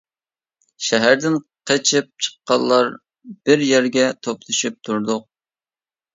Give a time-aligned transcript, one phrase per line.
[0.85, 1.35] شەھەردىن
[1.71, 2.91] قېچىپ چىققانلار
[3.51, 5.29] بىر يەرگە توپلىشىپ تۇردۇق.